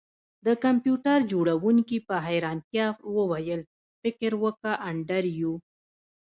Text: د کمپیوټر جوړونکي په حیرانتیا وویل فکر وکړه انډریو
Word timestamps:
د 0.45 0.47
کمپیوټر 0.63 1.17
جوړونکي 1.31 1.97
په 2.07 2.15
حیرانتیا 2.27 2.85
وویل 3.17 3.61
فکر 4.01 4.31
وکړه 4.43 4.73
انډریو 4.89 5.53